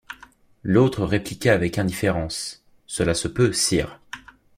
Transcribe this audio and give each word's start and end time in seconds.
L’autre 0.63 1.05
répliqua 1.05 1.53
avec 1.53 1.77
indifférence:— 1.77 2.63
Cela 2.87 3.13
se 3.13 3.27
peut, 3.27 3.53
sire. 3.53 3.99